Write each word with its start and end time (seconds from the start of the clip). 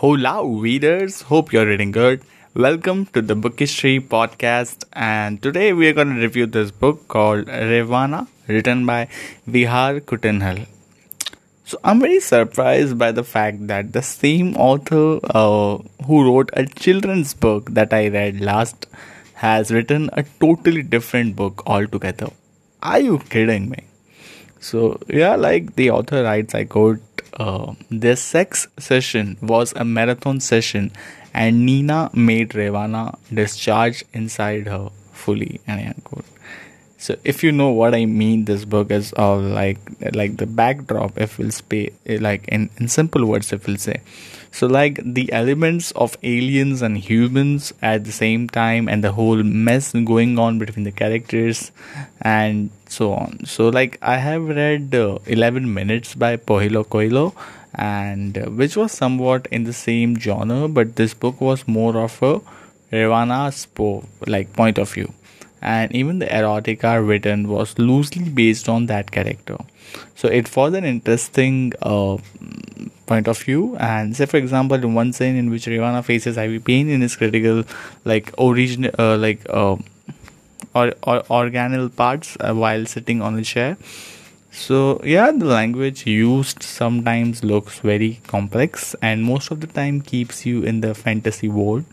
Hola, 0.00 0.46
readers. 0.46 1.22
Hope 1.22 1.54
you're 1.54 1.64
reading 1.64 1.90
good. 1.90 2.20
Welcome 2.54 3.06
to 3.14 3.22
the 3.22 3.34
Book 3.34 3.58
History 3.58 3.98
podcast. 3.98 4.84
And 4.92 5.42
today 5.42 5.72
we 5.72 5.88
are 5.88 5.94
going 5.94 6.14
to 6.14 6.20
review 6.20 6.44
this 6.44 6.70
book 6.70 7.08
called 7.08 7.46
Revana, 7.46 8.28
written 8.46 8.84
by 8.84 9.08
Vihar 9.48 10.02
Kattunhal. 10.02 10.66
So 11.64 11.78
I'm 11.82 12.00
very 12.00 12.20
surprised 12.20 12.98
by 12.98 13.10
the 13.10 13.24
fact 13.24 13.68
that 13.68 13.94
the 13.94 14.02
same 14.02 14.54
author 14.56 15.18
uh, 15.30 15.78
who 16.04 16.24
wrote 16.26 16.50
a 16.52 16.66
children's 16.66 17.32
book 17.32 17.70
that 17.70 17.94
I 17.94 18.08
read 18.08 18.42
last 18.42 18.86
has 19.46 19.70
written 19.70 20.10
a 20.12 20.24
totally 20.40 20.82
different 20.82 21.36
book 21.36 21.62
altogether. 21.64 22.28
Are 22.82 23.00
you 23.00 23.18
kidding 23.30 23.70
me? 23.70 23.84
So 24.60 25.00
yeah, 25.08 25.36
like 25.36 25.76
the 25.76 25.90
author 25.90 26.22
writes, 26.22 26.54
I 26.54 26.64
quote 26.64 27.00
uh, 27.36 27.74
their 27.90 28.16
sex 28.16 28.68
session 28.78 29.36
was 29.42 29.72
a 29.76 29.84
marathon 29.84 30.40
session, 30.40 30.92
and 31.34 31.66
Nina 31.66 32.10
made 32.12 32.50
Revana 32.50 33.18
discharge 33.32 34.04
inside 34.12 34.66
her 34.66 34.90
fully. 35.12 35.60
And 35.66 35.94
unquote. 35.94 36.24
So 36.98 37.16
if 37.24 37.44
you 37.44 37.52
know 37.52 37.68
what 37.70 37.94
I 37.94 38.06
mean, 38.06 38.46
this 38.46 38.64
book 38.64 38.90
is 38.90 39.12
all 39.12 39.38
like 39.38 39.78
like 40.14 40.38
the 40.38 40.46
backdrop. 40.46 41.18
If 41.18 41.38
we'll 41.38 41.50
say 41.50 41.92
like 42.06 42.48
in 42.48 42.70
in 42.78 42.88
simple 42.88 43.26
words, 43.26 43.52
if 43.52 43.66
we'll 43.66 43.76
say, 43.76 44.00
so 44.50 44.66
like 44.66 44.98
the 45.04 45.30
elements 45.32 45.90
of 45.92 46.16
aliens 46.22 46.80
and 46.80 46.96
humans 46.96 47.74
at 47.82 48.04
the 48.04 48.12
same 48.12 48.48
time, 48.48 48.88
and 48.88 49.04
the 49.04 49.12
whole 49.12 49.42
mess 49.42 49.92
going 49.92 50.38
on 50.38 50.58
between 50.58 50.84
the 50.84 50.90
characters, 50.92 51.70
and 52.22 52.70
so 52.96 53.12
on. 53.12 53.44
So 53.44 53.68
like 53.68 53.98
I 54.02 54.16
have 54.16 54.48
read 54.48 54.94
uh, 54.94 55.18
Eleven 55.26 55.72
Minutes 55.72 56.14
by 56.14 56.36
Paulo 56.36 56.84
Coelho, 56.84 57.34
and 57.74 58.38
uh, 58.38 58.46
which 58.62 58.76
was 58.76 58.92
somewhat 58.92 59.46
in 59.50 59.64
the 59.64 59.72
same 59.72 60.18
genre, 60.18 60.68
but 60.68 60.96
this 60.96 61.14
book 61.14 61.40
was 61.40 61.66
more 61.66 61.96
of 61.98 62.22
a 62.22 62.40
Revana 62.92 63.40
spo 63.60 64.04
like 64.26 64.52
point 64.52 64.78
of 64.78 64.92
view. 64.92 65.12
And 65.62 65.92
even 65.92 66.20
the 66.20 66.26
erotica 66.26 67.06
written 67.06 67.48
was 67.48 67.78
loosely 67.78 68.28
based 68.28 68.68
on 68.68 68.86
that 68.86 69.10
character. 69.10 69.56
So 70.14 70.28
it 70.28 70.54
was 70.54 70.74
an 70.74 70.84
interesting 70.84 71.72
uh, 71.82 72.18
point 73.06 73.26
of 73.26 73.38
view. 73.38 73.76
And 73.76 74.16
say 74.16 74.26
for 74.26 74.36
example 74.36 74.76
in 74.76 74.94
one 74.94 75.12
scene 75.12 75.36
in 75.36 75.50
which 75.50 75.66
Revana 75.66 76.04
faces 76.04 76.36
IV 76.36 76.64
pain 76.64 76.88
in 76.88 77.00
his 77.00 77.16
critical 77.16 77.64
like 78.04 78.32
origin 78.38 78.90
uh, 78.98 79.16
like 79.16 79.40
uh, 79.50 79.76
or, 80.76 80.92
or 81.02 81.22
organal 81.30 81.88
parts 81.88 82.36
uh, 82.40 82.52
while 82.52 82.86
sitting 82.86 83.22
on 83.22 83.38
a 83.38 83.42
chair. 83.42 83.76
So 84.50 85.00
yeah 85.04 85.32
the 85.32 85.44
language 85.46 86.06
used 86.06 86.62
sometimes 86.62 87.42
looks 87.44 87.80
very 87.80 88.20
complex 88.26 88.94
and 89.02 89.22
most 89.22 89.50
of 89.50 89.60
the 89.60 89.66
time 89.66 90.00
keeps 90.00 90.46
you 90.46 90.62
in 90.62 90.80
the 90.80 90.94
fantasy 90.94 91.48
world. 91.48 91.84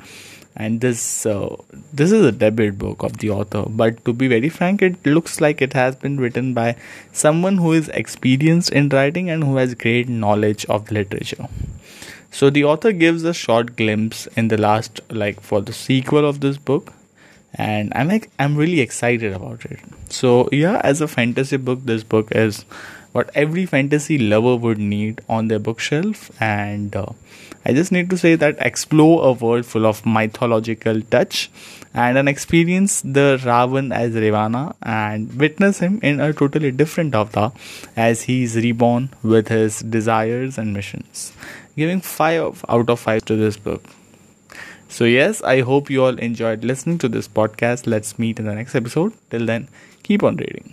And 0.55 0.81
this 0.81 1.25
uh, 1.25 1.55
this 1.99 2.11
is 2.11 2.25
a 2.25 2.31
debut 2.31 2.71
book 2.71 3.03
of 3.03 3.17
the 3.17 3.29
author 3.35 3.63
but 3.67 4.03
to 4.05 4.13
be 4.13 4.27
very 4.33 4.49
frank 4.57 4.83
it 4.87 5.05
looks 5.05 5.41
like 5.45 5.63
it 5.67 5.73
has 5.73 5.95
been 5.95 6.19
written 6.19 6.53
by 6.53 6.75
someone 7.11 7.57
who 7.57 7.71
is 7.73 7.89
experienced 8.01 8.71
in 8.81 8.89
writing 8.89 9.31
and 9.35 9.43
who 9.43 9.55
has 9.57 9.73
great 9.85 10.09
knowledge 10.09 10.65
of 10.65 10.91
literature. 10.91 11.47
So 12.31 12.49
the 12.49 12.63
author 12.63 12.91
gives 12.91 13.23
a 13.23 13.33
short 13.33 13.75
glimpse 13.75 14.27
in 14.41 14.47
the 14.49 14.57
last 14.57 15.01
like 15.23 15.41
for 15.41 15.61
the 15.61 15.73
sequel 15.73 16.27
of 16.33 16.39
this 16.45 16.57
book 16.57 16.93
and 17.55 17.91
i'm 17.95 18.07
like 18.07 18.29
i'm 18.39 18.55
really 18.55 18.81
excited 18.81 19.33
about 19.33 19.65
it. 19.65 19.79
So 20.09 20.49
yeah 20.51 20.81
as 20.83 21.01
a 21.01 21.07
fantasy 21.07 21.57
book 21.57 21.79
this 21.83 22.03
book 22.03 22.31
is 22.31 22.65
what 23.11 23.29
every 23.35 23.65
fantasy 23.65 24.17
lover 24.17 24.55
would 24.55 24.79
need 24.79 25.21
on 25.29 25.47
their 25.47 25.59
bookshelf. 25.59 26.31
And 26.41 26.95
uh, 26.95 27.05
i 27.65 27.73
just 27.73 27.91
need 27.91 28.09
to 28.09 28.17
say 28.17 28.35
that 28.35 28.57
explore 28.59 29.25
a 29.27 29.31
world 29.31 29.65
full 29.65 29.85
of 29.85 30.05
mythological 30.05 31.01
touch 31.03 31.49
and 31.93 32.17
an 32.17 32.27
experience 32.27 33.01
the 33.01 33.39
ravan 33.43 33.93
as 33.95 34.13
ravana 34.13 34.75
and 34.81 35.39
witness 35.39 35.79
him 35.79 35.99
in 36.01 36.19
a 36.19 36.33
totally 36.33 36.71
different 36.71 37.15
avatar 37.15 37.53
as 37.95 38.23
he 38.23 38.43
is 38.43 38.55
reborn 38.55 39.09
with 39.21 39.47
his 39.47 39.79
desires 39.79 40.57
and 40.57 40.73
missions. 40.73 41.31
Giving 41.77 42.01
5 42.01 42.65
out 42.69 42.89
of 42.89 42.99
5 42.99 43.25
to 43.25 43.35
this 43.35 43.57
book 43.57 43.83
so 44.95 45.05
yes 45.05 45.41
i 45.51 45.61
hope 45.69 45.89
you 45.93 46.03
all 46.05 46.19
enjoyed 46.27 46.63
listening 46.63 46.97
to 46.97 47.09
this 47.09 47.27
podcast. 47.27 47.87
Let's 47.87 48.17
meet 48.19 48.39
in 48.39 48.45
the 48.45 48.55
next 48.55 48.75
episode. 48.75 49.13
Till 49.29 49.45
then 49.45 49.67
keep 50.03 50.23
on 50.23 50.37
reading 50.37 50.69